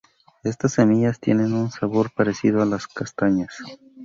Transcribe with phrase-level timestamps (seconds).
[0.43, 3.55] Estas semillas tienen un sabor parecido a las castañas.